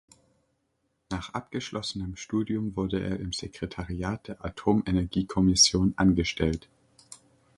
Nach 1.11 1.35
abgeschlossenem 1.35 2.15
Studium 2.15 2.75
wurde 2.75 2.99
er 3.03 3.19
im 3.19 3.33
Sekretariat 3.33 4.29
der 4.29 4.43
Atomenergiekommission 4.43 5.93
angestellt. 5.95 6.67